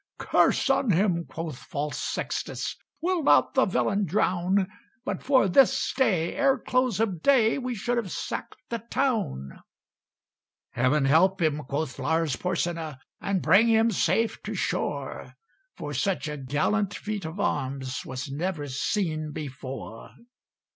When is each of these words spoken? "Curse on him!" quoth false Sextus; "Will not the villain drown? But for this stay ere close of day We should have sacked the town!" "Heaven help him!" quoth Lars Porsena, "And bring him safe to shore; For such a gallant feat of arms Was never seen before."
"Curse 0.17 0.67
on 0.71 0.89
him!" 0.89 1.25
quoth 1.25 1.59
false 1.59 1.99
Sextus; 1.99 2.75
"Will 3.01 3.21
not 3.21 3.53
the 3.53 3.65
villain 3.67 4.03
drown? 4.05 4.67
But 5.05 5.21
for 5.21 5.47
this 5.47 5.77
stay 5.77 6.33
ere 6.35 6.57
close 6.57 6.99
of 6.99 7.21
day 7.21 7.59
We 7.59 7.75
should 7.75 7.97
have 7.97 8.09
sacked 8.11 8.55
the 8.69 8.79
town!" 8.79 9.59
"Heaven 10.71 11.05
help 11.05 11.39
him!" 11.39 11.59
quoth 11.65 11.99
Lars 11.99 12.35
Porsena, 12.35 12.97
"And 13.21 13.43
bring 13.43 13.67
him 13.67 13.91
safe 13.91 14.41
to 14.41 14.55
shore; 14.55 15.35
For 15.75 15.93
such 15.93 16.27
a 16.27 16.35
gallant 16.35 16.95
feat 16.95 17.23
of 17.25 17.39
arms 17.39 18.03
Was 18.03 18.27
never 18.31 18.67
seen 18.69 19.31
before." 19.31 20.09